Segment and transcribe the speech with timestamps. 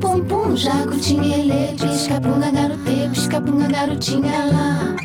[0.00, 0.56] Pum pum,
[4.50, 4.96] lá.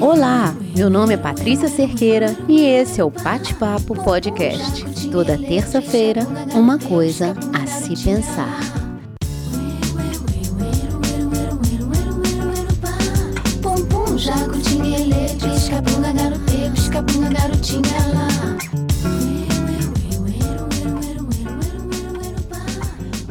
[0.00, 5.08] Olá, meu nome é Patrícia Cerqueira e esse é o Bate Papo Podcast.
[5.10, 8.77] Toda terça-feira, uma coisa a se pensar.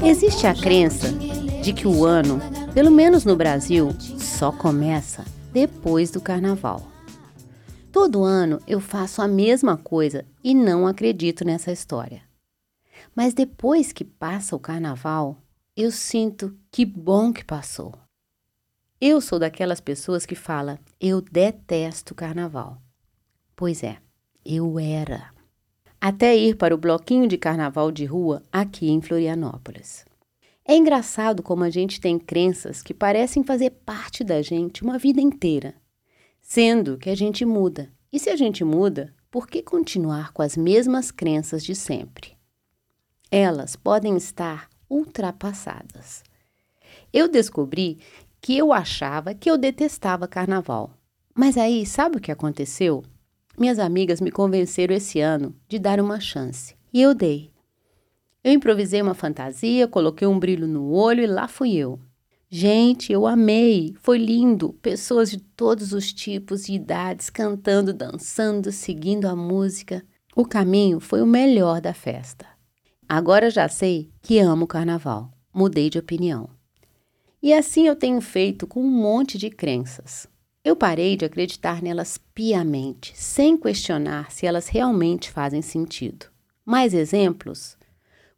[0.08, 1.12] Existe a crença
[1.62, 2.40] de que o ano,
[2.74, 6.90] pelo menos no Brasil, só começa depois do carnaval.
[7.92, 12.22] Todo ano eu faço a mesma coisa e não acredito nessa história.
[13.14, 15.36] Mas depois que passa o carnaval,
[15.76, 17.94] eu sinto que bom que passou.
[19.02, 22.82] Eu sou daquelas pessoas que fala: "Eu detesto carnaval".
[23.58, 23.98] Pois é,
[24.46, 25.37] eu era
[26.00, 30.06] até ir para o bloquinho de carnaval de rua aqui em Florianópolis.
[30.66, 35.22] É engraçado como a gente tem crenças que parecem fazer parte da gente uma vida
[35.22, 35.74] inteira,
[36.42, 37.92] sendo que a gente muda.
[38.12, 42.38] E se a gente muda, por que continuar com as mesmas crenças de sempre?
[43.32, 46.24] Elas podem estar ultrapassadas.
[47.14, 48.00] Eu descobri
[48.42, 50.94] que eu achava que eu detestava carnaval.
[51.34, 53.04] Mas aí, sabe o que aconteceu?
[53.60, 56.76] Minhas amigas me convenceram esse ano de dar uma chance.
[56.94, 57.52] E eu dei.
[58.44, 62.00] Eu improvisei uma fantasia, coloquei um brilho no olho e lá fui eu.
[62.50, 64.74] Gente, eu amei, foi lindo.
[64.74, 70.06] Pessoas de todos os tipos e idades cantando, dançando, seguindo a música.
[70.36, 72.46] O caminho foi o melhor da festa.
[73.10, 75.32] Agora já sei que amo o carnaval.
[75.52, 76.48] Mudei de opinião.
[77.42, 80.28] E assim eu tenho feito com um monte de crenças.
[80.68, 86.26] Eu parei de acreditar nelas piamente, sem questionar se elas realmente fazem sentido.
[86.66, 87.78] Mais exemplos?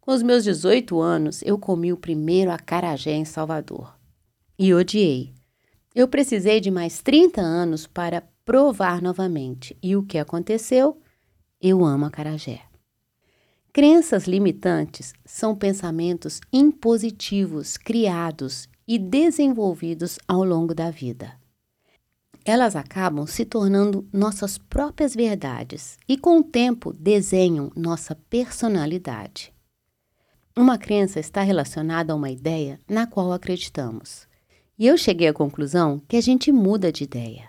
[0.00, 3.98] Com os meus 18 anos, eu comi o primeiro acarajé em Salvador.
[4.56, 5.34] E odiei.
[5.92, 9.76] Eu precisei de mais 30 anos para provar novamente.
[9.82, 10.98] E o que aconteceu?
[11.60, 12.60] Eu amo acarajé.
[13.72, 21.39] Crenças limitantes são pensamentos impositivos criados e desenvolvidos ao longo da vida
[22.44, 29.52] elas acabam se tornando nossas próprias verdades e, com o tempo, desenham nossa personalidade.
[30.56, 34.28] Uma crença está relacionada a uma ideia na qual acreditamos.
[34.78, 37.46] E eu cheguei à conclusão que a gente muda de ideia.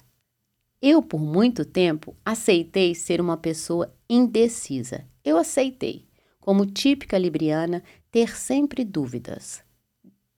[0.81, 5.06] Eu, por muito tempo, aceitei ser uma pessoa indecisa.
[5.24, 6.07] Eu aceitei,
[6.40, 9.63] como típica libriana, ter sempre dúvidas.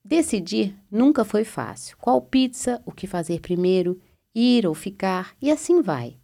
[0.04, 1.96] Decidir nunca foi fácil.
[1.98, 3.98] Qual pizza, o que fazer primeiro
[4.34, 6.18] ir ou ficar, e assim vai.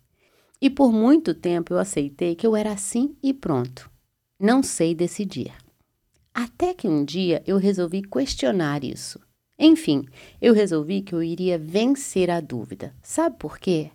[0.60, 3.91] E por muito tempo eu aceitei que eu era assim e pronto.
[4.38, 5.53] Não sei decidir.
[6.34, 9.20] Até que um dia eu resolvi questionar isso.
[9.59, 10.06] Enfim,
[10.41, 12.94] eu resolvi que eu iria vencer a dúvida.
[13.03, 13.91] Sabe por quê?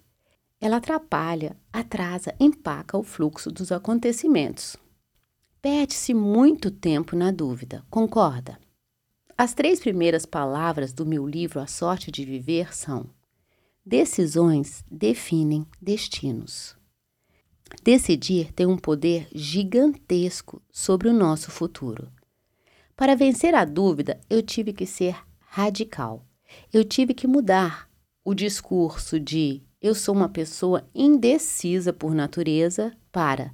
[0.61, 4.77] Ela atrapalha, atrasa, empaca o fluxo dos acontecimentos.
[5.61, 8.59] Perde-se muito tempo na dúvida, concorda?
[9.37, 13.09] As três primeiras palavras do meu livro A Sorte de Viver são
[13.87, 16.75] Decisões definem destinos.
[17.83, 22.11] Decidir tem um poder gigantesco sobre o nosso futuro.
[22.95, 26.25] Para vencer a dúvida, eu tive que ser radical.
[26.73, 27.87] Eu tive que mudar
[28.23, 33.53] o discurso de eu sou uma pessoa indecisa por natureza para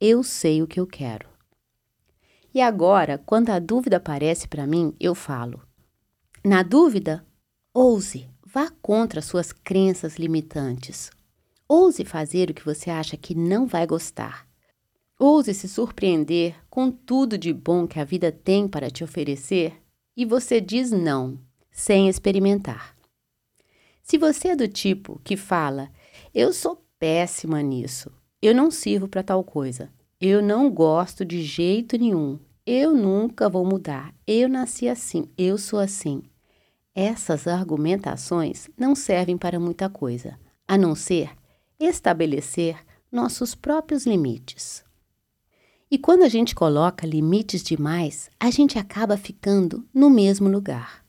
[0.00, 1.28] eu sei o que eu quero.
[2.54, 5.60] E agora, quando a dúvida aparece para mim, eu falo:
[6.44, 7.26] na dúvida,
[7.74, 8.30] ouse.
[8.52, 11.10] Vá contra suas crenças limitantes.
[11.66, 14.46] Ouse fazer o que você acha que não vai gostar.
[15.18, 19.80] Ouse se surpreender com tudo de bom que a vida tem para te oferecer
[20.14, 21.38] e você diz não,
[21.70, 22.94] sem experimentar.
[24.02, 25.90] Se você é do tipo que fala,
[26.34, 29.90] eu sou péssima nisso, eu não sirvo para tal coisa,
[30.20, 35.78] eu não gosto de jeito nenhum, eu nunca vou mudar, eu nasci assim, eu sou
[35.78, 36.22] assim.
[36.94, 41.30] Essas argumentações não servem para muita coisa, a não ser
[41.78, 42.76] estabelecer
[43.10, 44.84] nossos próprios limites.
[45.90, 51.04] E quando a gente coloca limites demais, a gente acaba ficando no mesmo lugar.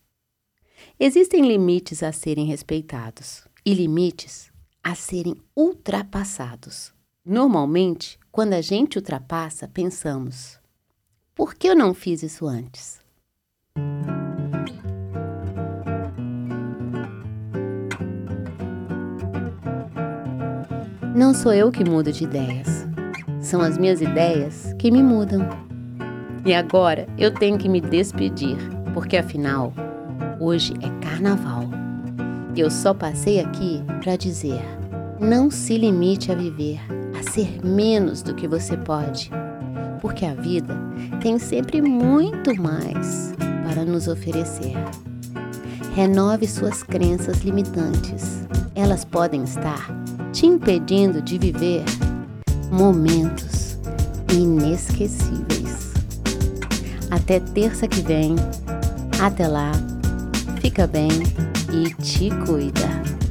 [1.00, 4.52] Existem limites a serem respeitados e limites
[4.84, 6.94] a serem ultrapassados.
[7.26, 10.60] Normalmente, quando a gente ultrapassa, pensamos:
[11.34, 13.02] por que eu não fiz isso antes?
[21.16, 22.88] Não sou eu que mudo de ideias.
[23.40, 25.48] São as minhas ideias que me mudam.
[26.44, 28.58] E agora eu tenho que me despedir,
[28.96, 29.72] porque afinal,
[30.40, 31.70] hoje é carnaval.
[32.56, 34.60] Eu só passei aqui para dizer:
[35.20, 36.80] não se limite a viver,
[37.20, 39.30] a ser menos do que você pode,
[40.02, 40.76] porque a vida
[41.22, 43.36] tem sempre muito mais
[43.70, 44.74] para nos oferecer.
[45.94, 48.48] Renove suas crenças limitantes.
[48.74, 49.88] Elas podem estar
[50.34, 51.84] te impedindo de viver
[52.72, 53.78] momentos
[54.34, 55.94] inesquecíveis.
[57.12, 58.36] Até terça que vem.
[59.22, 59.72] Até lá.
[60.60, 61.10] Fica bem
[61.72, 63.23] e te cuida.